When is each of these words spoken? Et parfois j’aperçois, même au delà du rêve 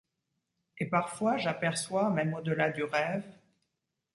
Et 0.79 0.87
parfois 0.87 1.37
j’aperçois, 1.37 2.09
même 2.09 2.33
au 2.33 2.41
delà 2.41 2.71
du 2.71 2.83
rêve 2.83 3.23